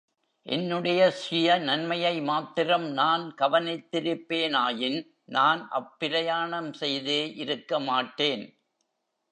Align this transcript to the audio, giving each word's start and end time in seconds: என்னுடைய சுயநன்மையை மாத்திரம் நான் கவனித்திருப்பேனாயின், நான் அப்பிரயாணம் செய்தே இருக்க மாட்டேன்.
என்னுடைய 0.45 1.01
சுயநன்மையை 1.19 2.23
மாத்திரம் 2.23 2.87
நான் 2.91 3.35
கவனித்திருப்பேனாயின், 3.37 4.99
நான் 5.25 5.61
அப்பிரயாணம் 5.71 6.71
செய்தே 6.73 7.21
இருக்க 7.35 7.79
மாட்டேன். 7.79 8.43